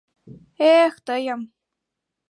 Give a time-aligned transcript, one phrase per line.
[0.73, 1.41] Эх, тыйым!